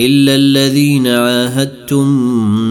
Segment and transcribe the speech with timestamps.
[0.00, 2.06] إلا الذين عاهدتم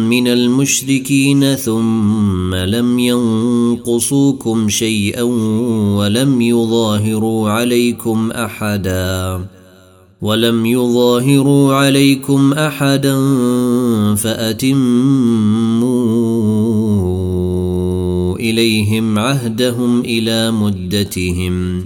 [0.09, 5.22] من المشركين ثم لم ينقصوكم شيئا
[5.97, 9.45] ولم يظاهروا عليكم أحدا
[10.22, 13.16] ولم يظاهروا عليكم أحدا
[14.16, 14.81] فأتموا
[18.36, 21.86] إليهم عهدهم إلى مدتهم.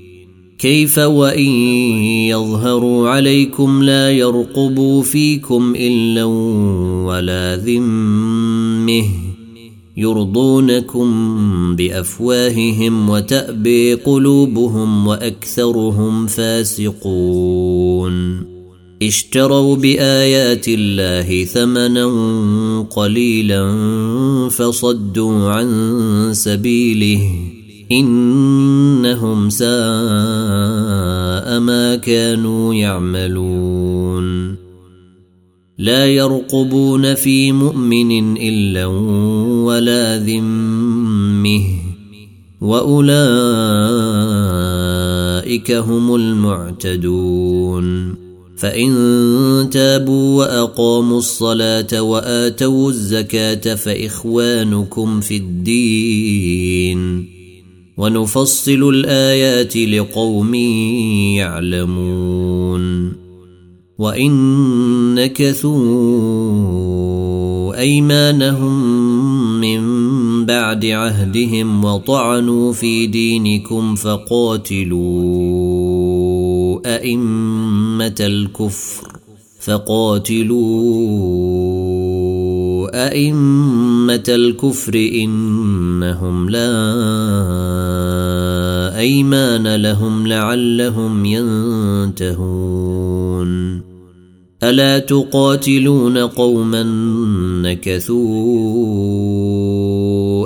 [0.61, 1.49] كيف وإن
[2.29, 6.23] يظهروا عليكم لا يرقبوا فيكم إلا
[7.05, 9.05] ولا ذمه
[9.97, 11.07] يرضونكم
[11.75, 18.11] بأفواههم وتأبي قلوبهم وأكثرهم فاسقون
[19.03, 22.05] اشتروا بآيات الله ثمنا
[22.89, 23.69] قليلا
[24.49, 27.60] فصدوا عن سبيله
[27.91, 29.69] إنهم ساء
[31.59, 34.55] ما كانوا يعملون.
[35.77, 38.85] لا يرقبون في مؤمن إلا
[39.65, 41.63] ولا ذمه
[42.61, 43.11] وأولئك
[45.71, 48.15] هم المعتدون.
[48.57, 57.40] فإن تابوا وأقاموا الصلاة وآتوا الزكاة فإخوانكم في الدين.
[57.97, 60.53] ونفصل الآيات لقوم
[61.35, 63.11] يعلمون.
[64.01, 64.33] وإن
[65.15, 66.61] نكثوا
[67.79, 68.81] أيمانهم
[69.61, 69.81] من
[70.45, 75.01] بعد عهدهم وطعنوا في دينكم فقاتلوا
[76.95, 79.07] أئمة الكفر
[79.59, 81.11] فقاتلوا
[82.93, 86.71] أئمة الكفر إنهم لا
[88.99, 92.71] أيمان لهم لعلهم ينتهون.
[94.63, 96.83] ألا تقاتلون قوما
[97.63, 98.81] نكثوا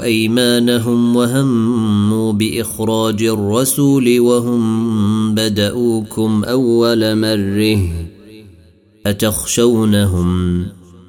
[0.03, 7.79] أيمانهم وهموا بإخراج الرسول وهم بدأوكم أول مره
[9.05, 10.65] أتخشونهم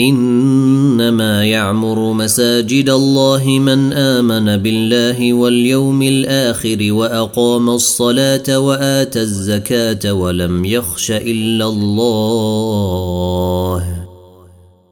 [0.00, 11.10] إنما يعمر مساجد الله من آمن بالله واليوم الآخر وأقام الصلاة واتى الزكاة ولم يخش
[11.10, 13.04] إلا الله.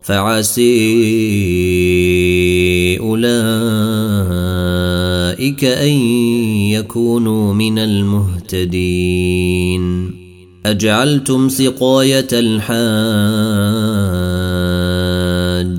[0.02, 0.66] فعسي
[2.98, 3.34] أولئك
[5.64, 5.92] أن
[6.70, 9.06] يكونوا من المهتدين.
[10.66, 14.35] أجعلتم سقاية الحاج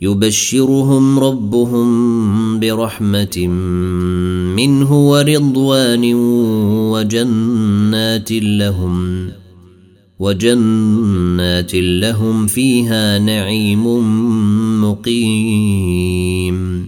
[0.00, 3.46] يبشرهم ربهم برحمة
[4.56, 6.14] منه ورضوان
[6.92, 9.28] وجنات لهم
[10.18, 13.86] وجنات لهم فيها نعيم
[14.84, 16.86] مقيم.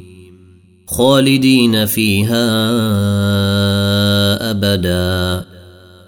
[0.87, 2.46] خالدين فيها
[4.50, 5.47] أبدا.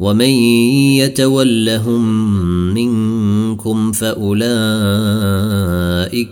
[0.00, 0.30] ومن
[1.00, 2.04] يتولهم
[2.74, 4.38] منكم فاولئك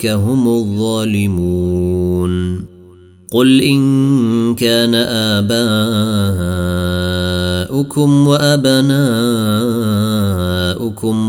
[0.06, 1.99] هم الظالمون
[3.31, 4.95] قل ان كان
[7.69, 9.49] اباؤكم وابناؤكم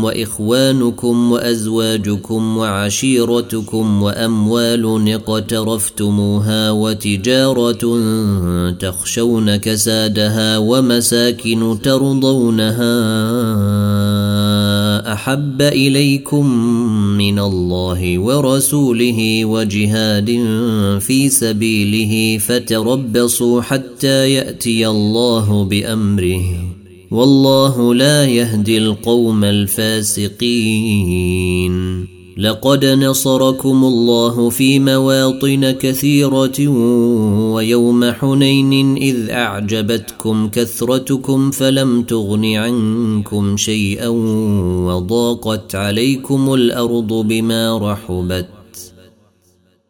[0.04, 7.98] واخوانكم وازواجكم وعشيرتكم واموال اقترفتموها وتجاره
[8.70, 13.00] تخشون كسادها ومساكن ترضونها
[15.12, 16.46] احب اليكم
[17.18, 20.26] من الله ورسوله وجهاد
[21.00, 21.28] في
[21.90, 26.42] سبيله فتربصوا حتى يأتي الله بأمره.
[27.10, 30.50] والله لا يهدي القوم الفاسقين.
[32.38, 36.68] لقد نصركم الله في مواطن كثيرة
[37.54, 44.08] ويوم حنين إذ أعجبتكم كثرتكم فلم تغن عنكم شيئا
[44.86, 48.59] وضاقت عليكم الأرض بما رحبت.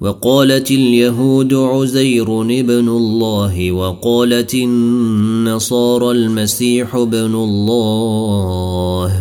[0.00, 9.12] وقالت اليهود عزير ابن الله وقالت النصارى المسيح ابن الله.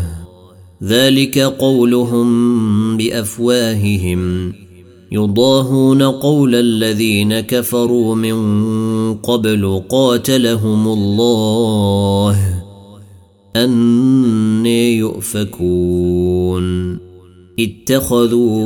[0.84, 2.28] ذلك قولهم
[2.98, 4.54] بأفواههم.
[5.12, 12.64] يضاهون قول الذين كفروا من قبل قاتلهم الله.
[13.56, 16.98] أن يؤفكون.
[17.60, 18.66] اتخذوا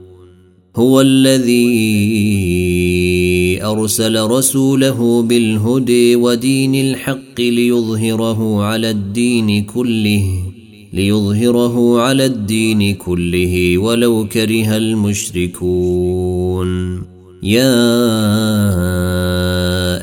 [0.75, 1.59] هو الذي
[3.63, 10.43] أرسل رسوله بالهدى ودين الحق ليظهره على الدين كله
[10.93, 16.21] ليظهره على الدين كله ولو كره المشركون.
[17.43, 17.73] يا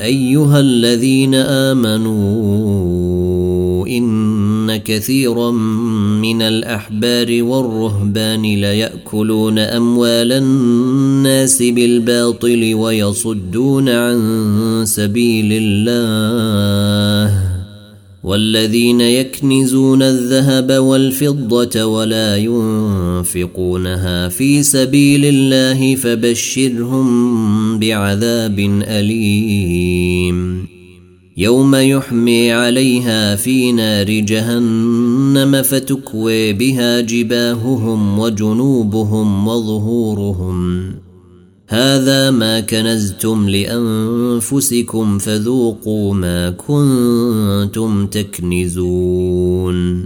[0.05, 2.89] أيها الذين آمنوا
[3.87, 5.51] إن كثيرا
[6.21, 17.49] من الأحبار والرهبان ليأكلون أموال الناس بالباطل ويصدون عن سبيل الله.
[18.23, 30.39] والذين يكنزون الذهب والفضة ولا ينفقونها في سبيل الله فبشرهم بعذاب أليم.
[31.39, 40.91] يوم يحمي عليها في نار جهنم فتكوي بها جباههم وجنوبهم وظهورهم.
[41.67, 50.05] هذا ما كنزتم لأنفسكم فذوقوا ما كنتم تكنزون.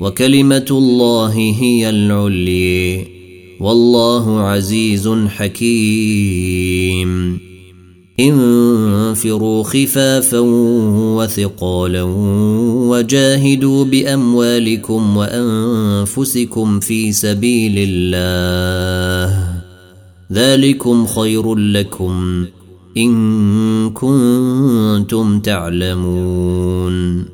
[0.00, 3.06] وكلمة الله هي العلي.
[3.60, 7.38] والله عزيز حكيم.
[8.20, 10.38] انفروا خفافا
[11.18, 12.02] وثقالا
[12.88, 19.54] وجاهدوا بأموالكم وأنفسكم في سبيل الله.
[20.32, 22.46] ذلكم خير لكم
[22.96, 27.33] إن كنتم تعلمون.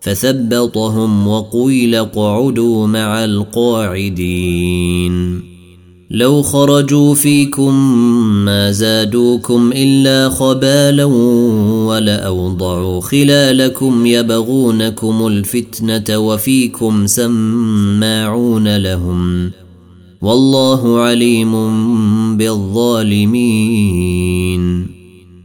[0.00, 5.10] فثبطهم وقيل اقعدوا مع القاعدين.
[6.10, 7.74] لو خرجوا فيكم
[8.44, 11.04] ما زادوكم إلا خبالا
[11.84, 19.50] ولأوضعوا خلالكم يبغونكم الفتنة وفيكم سماعون لهم.
[20.22, 21.52] والله عليم
[22.36, 23.40] بالظالمين.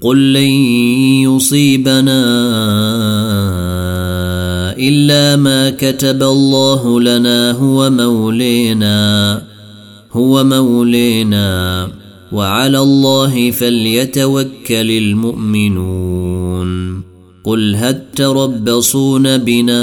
[0.00, 0.50] قل لن
[1.28, 2.22] يصيبنا
[4.78, 9.42] الا ما كتب الله لنا هو مولينا
[10.12, 11.88] هو مولينا
[12.32, 16.70] وعلى الله فليتوكل المؤمنون.
[17.44, 19.82] قل هل تربصون بنا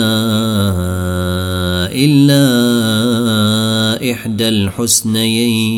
[1.93, 2.41] الا
[4.12, 5.77] احدى الحسنيين؟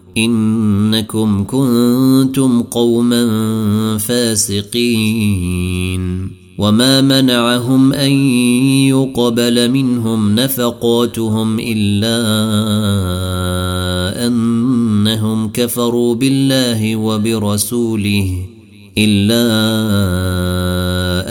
[0.17, 3.27] إنكم كنتم قوما
[3.97, 5.51] فاسقين.
[6.57, 8.11] وما منعهم أن
[8.87, 12.17] يقبل منهم نفقاتهم إلا
[14.27, 18.50] أنهم كفروا بالله وبرسوله.
[18.97, 19.41] إلا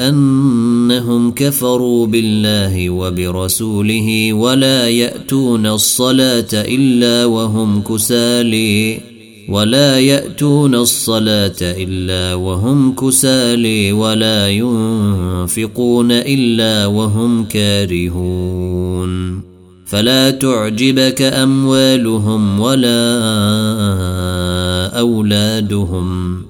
[0.09, 9.01] أنهم كفروا بالله وبرسوله ولا يأتون الصلاة إلا وهم كسالي.
[9.49, 19.41] ولا يأتون الصلاة إلا وهم كسالي ولا ينفقون إلا وهم كارهون.
[19.87, 23.21] فلا تعجبك أموالهم ولا
[24.99, 26.50] أولادهم.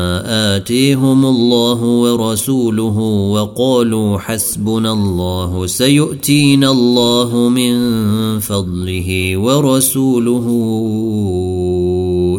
[0.55, 2.97] آتيهم الله ورسوله
[3.35, 7.73] وقالوا حسبنا الله سيؤتينا الله من
[8.39, 10.47] فضله ورسوله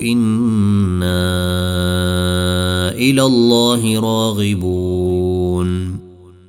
[0.02, 1.22] إنا
[2.96, 6.01] إلى الله راغبون.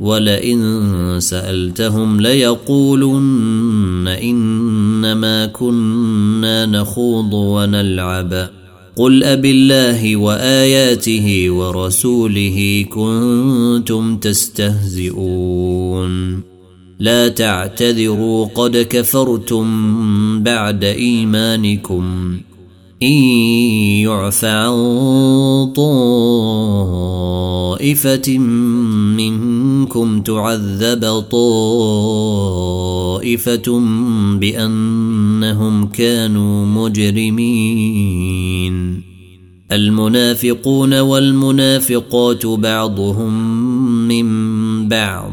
[0.00, 8.48] ولئن سألتهم ليقولن إنما كنا نخوض ونلعب.
[8.96, 15.52] قل اب الله وآياته ورسوله كنتم تستهزئون.
[16.98, 19.66] لا تعتذروا قد كفرتم
[20.42, 22.38] بعد إيمانكم.
[23.02, 23.12] إن
[24.02, 24.74] يعف عن
[27.76, 28.38] طائفة
[29.18, 31.78] منكم تعذب طائفة
[34.38, 38.28] بأنهم كانوا مجرمين.
[39.72, 43.58] المنافقون والمنافقات بعضهم
[44.08, 45.32] من بعض.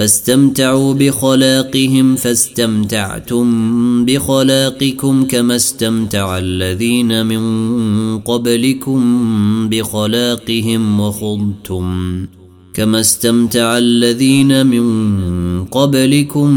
[0.00, 3.46] فاستمتعوا بخلاقهم فاستمتعتم
[4.04, 9.00] بخلاقكم كما استمتع الذين من قبلكم
[9.68, 12.26] بخلاقهم وخضتم.
[12.74, 16.50] كما استمتع الذين من قبلكم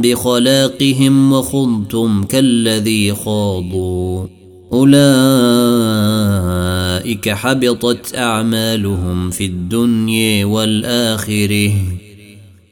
[0.00, 4.26] بخلاقهم وخضتم كالذي خاضوا.
[4.72, 4.98] أولئك
[7.28, 12.03] حبطت أعمالهم في الدنيا والآخرة.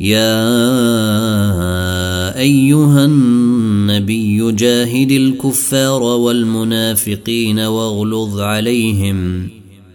[0.00, 0.38] يا
[2.38, 9.48] أيها النبي جاهد الكفار والمنافقين واغلظ عليهم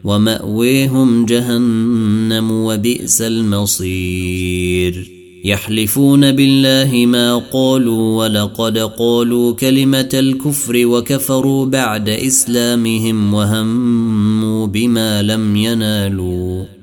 [0.03, 5.11] ومأويهم جهنم وبئس المصير.
[5.45, 16.80] يحلفون بالله ما قالوا ولقد قالوا كلمة الكفر وكفروا بعد إسلامهم وهموا بما لم ينالوا.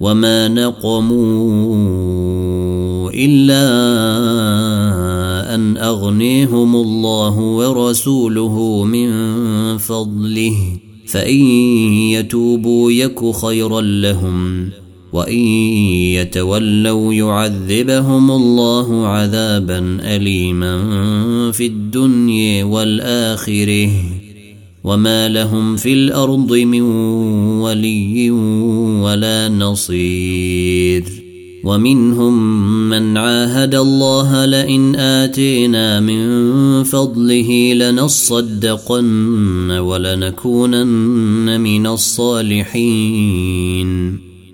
[0.00, 1.88] وما نقموا
[3.10, 3.64] الا
[5.54, 9.08] ان اغنيهم الله ورسوله من
[9.78, 10.56] فضله
[11.06, 11.40] فان
[12.14, 14.70] يتوبوا يك خيرا لهم
[15.12, 15.38] وان
[16.14, 20.78] يتولوا يعذبهم الله عذابا اليما
[21.52, 23.90] في الدنيا والاخره
[24.88, 26.82] وما لهم في الأرض من
[27.60, 28.30] ولي
[29.00, 31.04] ولا نصير
[31.64, 43.48] ومنهم من عاهد الله لئن اتينا من فضله لنصدقن ولنكونن من الصالحين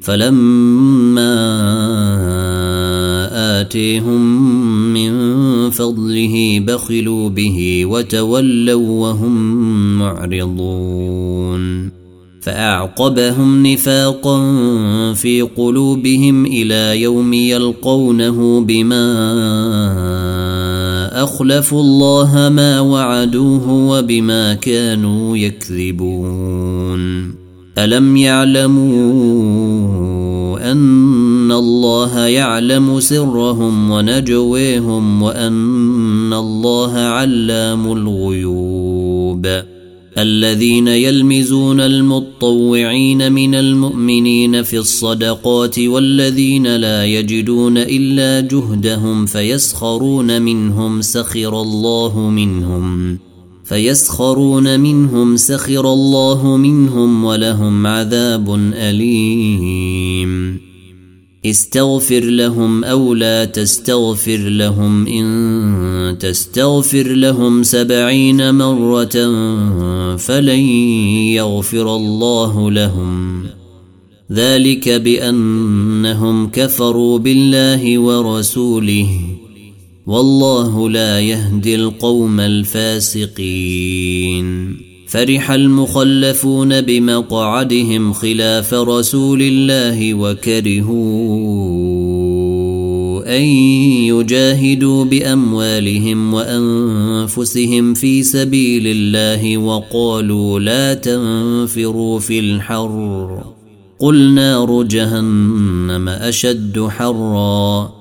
[0.05, 1.35] فلما
[3.61, 4.23] آتيهم
[4.93, 5.13] من
[5.71, 11.91] فضله بخلوا به وتولوا وهم معرضون.
[12.41, 14.39] فأعقبهم نفاقا
[15.13, 19.05] في قلوبهم إلى يوم يلقونه بما
[21.23, 27.44] أخلفوا الله ما وعدوه وبما كانوا يكذبون.
[27.79, 29.65] ألم يعلموا
[30.73, 39.47] أن الله يعلم سرهم ونجويهم وأن الله علام الغيوب
[40.19, 51.61] الذين يلمزون المطوعين من المؤمنين في الصدقات والذين لا يجدون إلا جهدهم فيسخرون منهم سخر
[51.63, 53.19] الله منهم
[53.65, 60.61] فيسخرون منهم سخر الله منهم ولهم عذاب أليم.
[61.47, 69.37] استغفر لهم أو لا تستغفر لهم إن تستغفر لهم سبعين مرة
[70.17, 70.61] فلن
[71.35, 73.43] يغفر الله لهم.
[74.33, 79.24] ذلك بأنهم كفروا بالله ورسوله.
[80.07, 84.45] والله لا يهدي القوم الفاسقين.
[85.09, 90.97] فرح المخلفون بمقعدهم خلاف رسول الله وكرهوا
[93.37, 93.43] أن
[94.13, 103.45] يجاهدوا بأموالهم وأنفسهم في سبيل الله وقالوا لا تنفروا في الحر.
[103.99, 107.94] قل نار جهنم أشد حرا.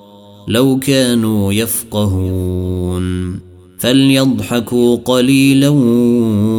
[0.48, 3.40] لو كانوا يفقهون.
[3.80, 5.70] فليضحكوا قليلا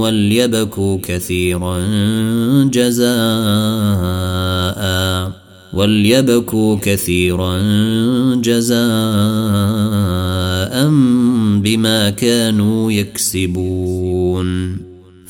[0.01, 1.79] وليبكوا كثيرا
[2.65, 3.15] جزاء.
[5.75, 7.59] وليبكوا كثيرا
[8.35, 8.79] جزاء
[11.61, 14.84] بما كانوا يكسبون.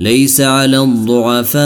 [0.00, 1.64] ليس على الضعفاء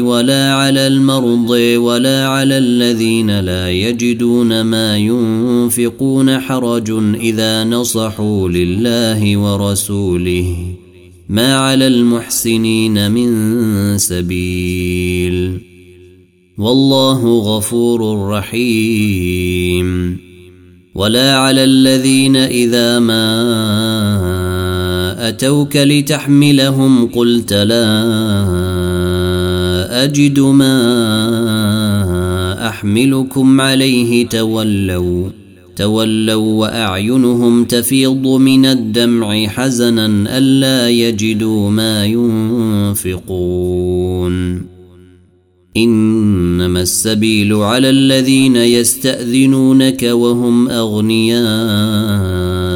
[0.00, 10.56] ولا على المرضى ولا على الذين لا يجدون ما ينفقون حرج إذا نصحوا لله ورسوله.
[11.28, 15.60] ما على المحسنين من سبيل.
[16.58, 20.18] والله غفور رحيم.
[20.94, 24.45] ولا على الذين إذا ما
[25.28, 27.86] أتوك لتحملهم قلت لا
[30.04, 30.76] أجد ما
[32.68, 35.28] أحملكم عليه تولوا
[35.76, 40.06] تولوا وأعينهم تفيض من الدمع حزنا
[40.38, 43.16] ألا يجدوا ما ينفقون.
[45.76, 52.75] إنما السبيل على الذين يستأذنونك وهم أغنياء.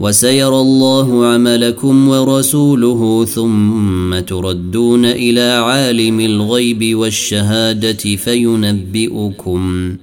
[0.00, 9.96] وسيرى الله عملكم ورسوله ثم تردون إلى عالم الغيب والشهادة فينبئكم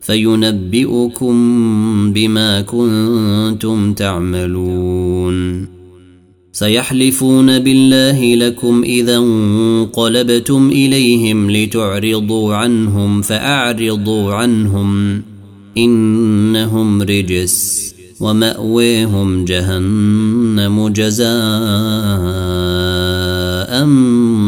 [0.00, 1.34] فينبئكم
[2.12, 5.66] بما كنتم تعملون.
[6.52, 15.22] سيحلفون بالله لكم إذا انقلبتم إليهم لتعرضوا عنهم فأعرضوا عنهم
[15.78, 17.93] إنهم رجس.
[18.24, 21.24] ومأويهم جهنم جزاء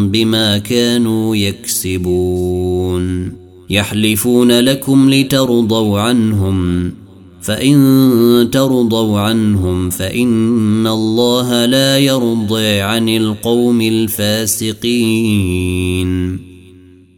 [0.09, 3.33] بما كانوا يكسبون.
[3.71, 6.93] يحلفون لكم لترضوا عنهم
[7.43, 14.87] فإن ترضوا عنهم فإن الله لا يرضي عن القوم الفاسقين.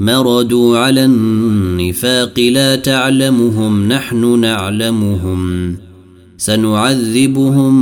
[0.00, 5.76] مردوا على النفاق لا تعلمهم نحن نعلمهم
[6.36, 7.74] سنعذبهم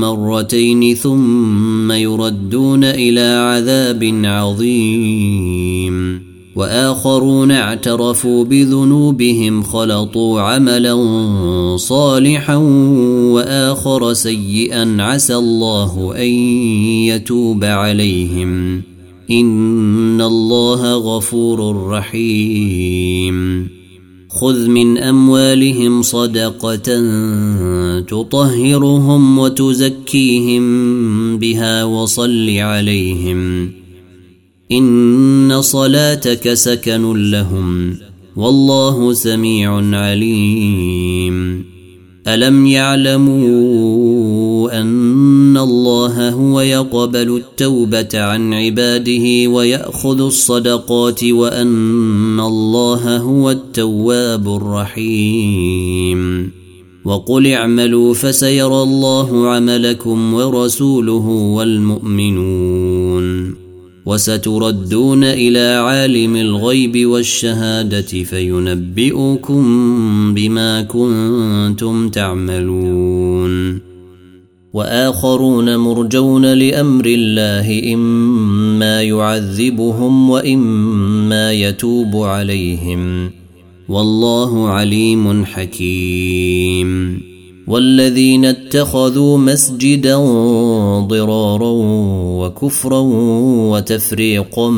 [0.00, 6.22] مرتين ثم يردون إلى عذاب عظيم
[6.56, 10.96] واخرون اعترفوا بذنوبهم خلطوا عملا
[11.76, 12.56] صالحا
[13.32, 16.28] واخر سيئا عسى الله ان
[17.08, 18.82] يتوب عليهم
[19.30, 23.68] إن الله غفور رحيم.
[24.28, 27.00] خذ من أموالهم صدقة
[28.00, 30.64] تطهرهم وتزكيهم
[31.38, 33.70] بها وصل عليهم.
[34.72, 37.96] إن صلاتك سكن لهم
[38.36, 41.64] والله سميع عليم.
[42.28, 44.86] ألم يعلموا أن
[46.06, 56.50] الله هو يقبل التوبة عن عباده ويأخذ الصدقات وأن الله هو التواب الرحيم.
[57.04, 63.54] وقل اعملوا فسيرى الله عملكم ورسوله والمؤمنون.
[64.06, 69.64] وستردون إلى عالم الغيب والشهادة فينبئكم
[70.34, 73.95] بما كنتم تعملون.
[74.76, 83.30] وآخرون مرجون لأمر الله إما يعذبهم وإما يتوب عليهم.
[83.88, 87.20] والله عليم حكيم.
[87.66, 90.16] والذين اتخذوا مسجدا
[91.00, 91.72] ضرارا
[92.40, 93.00] وكفرا
[93.70, 94.70] وتفريقا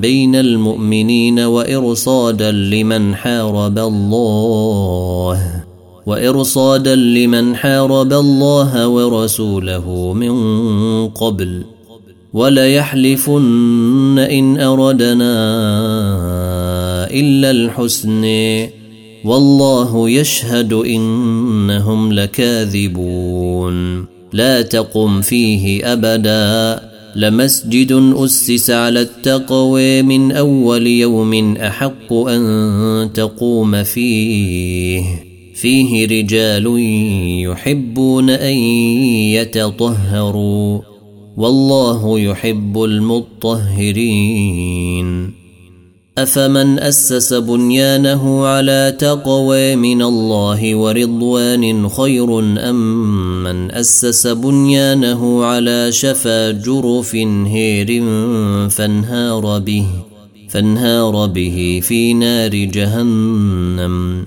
[0.00, 5.65] بين المؤمنين وإرصادا لمن حارب الله.
[6.06, 10.34] وإرصادا لمن حارب الله ورسوله من
[11.08, 11.62] قبل
[12.32, 15.34] وليحلفن إن أردنا
[17.10, 18.24] إلا الحسن
[19.24, 26.80] والله يشهد إنهم لكاذبون لا تقم فيه أبدا
[27.16, 35.25] لمسجد أسس على التقوى من أول يوم أحق أن تقوم فيه
[35.56, 36.66] فيه رجال
[37.50, 38.56] يحبون أن
[39.36, 40.80] يتطهروا
[41.36, 44.66] والله يحب المطهرين.
[46.18, 56.50] أفمن أسس بنيانه على تقوى من الله ورضوان خير أم من أسس بنيانه على شفا
[56.50, 57.14] جرف
[57.46, 58.02] هير
[58.68, 59.86] فانهار به
[60.48, 64.26] فانهار به في نار جهنم.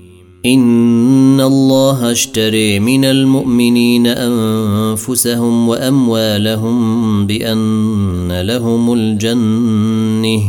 [0.45, 10.41] إن الله اشتري من المؤمنين أنفسهم وأموالهم بأن لهم الجنة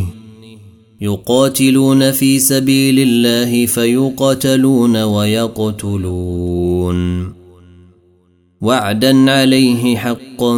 [1.00, 6.42] يقاتلون في سبيل الله فيقتلون ويقتلون.
[8.60, 10.54] وعدا عليه حقا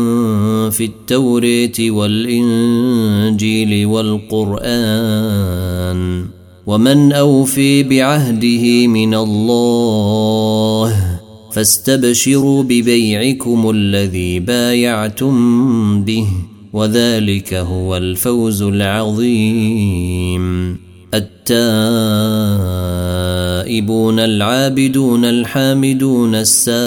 [0.71, 5.15] في التوريه والانجيل والقران.
[6.67, 11.19] ومن أوفي بعهده من الله
[11.53, 16.27] فاستبشروا ببيعكم الذي بايعتم به
[16.73, 20.45] وذلك هو الفوز العظيم.
[23.65, 26.81] التائبون العابدون الحامدون السائحون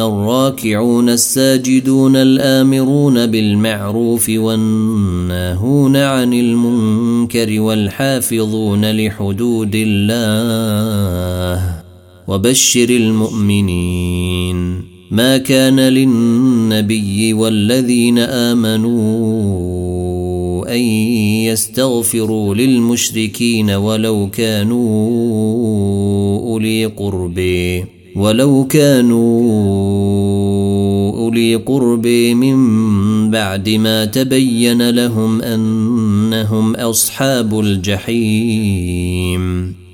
[0.00, 11.62] الراكعون الساجدون الآمرون بالمعروف والناهون عن المنكر والحافظون لحدود الله
[12.28, 14.54] وبشر المؤمنين
[15.10, 19.83] ما كان للنبي والذين آمنوا
[20.64, 20.80] أن
[21.48, 24.84] يستغفروا للمشركين ولو كانوا
[26.40, 27.40] أولي قرب
[28.16, 29.24] ولو كانوا
[31.18, 32.56] أولي قرب من
[33.30, 39.04] بعد ما تبين لهم أنهم أصحاب الجحيم.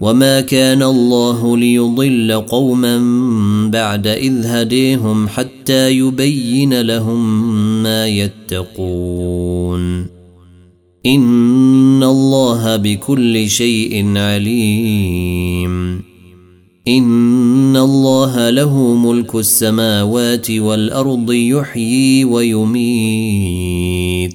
[0.00, 2.98] وما كان الله ليضل قوما
[3.72, 10.06] بعد اذ هديهم حتى يبين لهم ما يتقون
[11.06, 16.02] ان الله بكل شيء عليم
[16.88, 24.34] ان الله له ملك السماوات والارض يحيي ويميت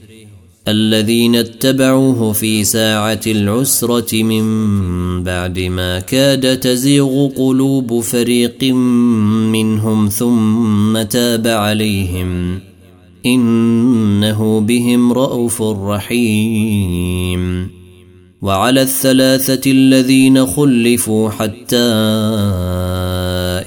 [0.67, 4.43] الذين اتبعوه في ساعة العسرة من
[5.23, 8.63] بعد ما كاد تزيغ قلوب فريق
[9.53, 12.59] منهم ثم تاب عليهم.
[13.25, 17.01] إنه بهم رءوف رحيم.
[18.41, 21.91] وعلى الثلاثة الذين خلفوا حتى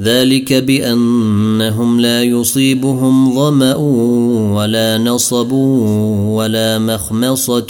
[0.00, 3.74] ذلك بأنهم لا يصيبهم ظمأ
[4.54, 7.66] ولا نصب ولا مخمصة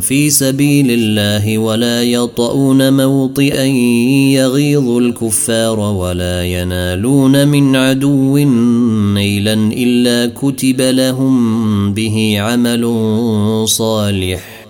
[0.00, 3.64] في سبيل الله ولا يطؤون موطئا
[4.34, 8.38] يغيظ الكفار ولا ينالون من عدو
[9.14, 12.94] نيلا إلا كتب لهم به عمل
[13.68, 14.66] صالح.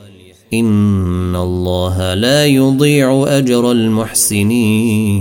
[0.54, 5.20] إن الله لا يضيع أجر المحسنين.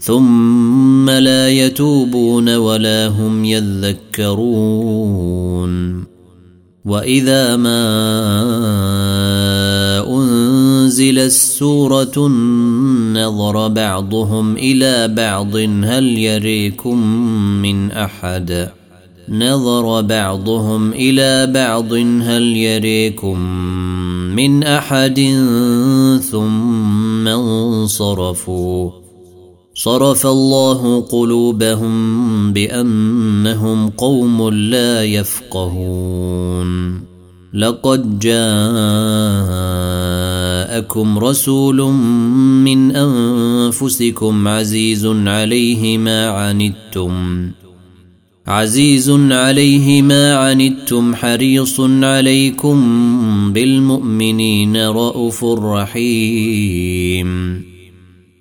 [0.00, 5.20] ثم لا يتوبون ولا هم يذكرون.
[6.84, 7.80] وإذا ما
[10.08, 12.28] أنزلت سوره
[13.14, 17.06] نظر بعضهم إلى بعض هل يريكم
[17.62, 18.68] من أحد؟
[19.28, 23.40] نظر بعضهم إلى بعض هل يريكم
[24.36, 25.20] من أحد؟
[26.30, 28.99] ثم انصرفوا.
[29.82, 37.00] صرف الله قلوبهم بأنهم قوم لا يفقهون.
[37.54, 38.48] لقد جاءكم
[41.18, 41.82] رسول
[42.64, 47.50] من أنفسكم عزيز عليه ما عنتم.
[48.46, 52.82] عزيز عليه ما عنتم حريص عليكم
[53.52, 57.30] بالمؤمنين رءوف رحيم.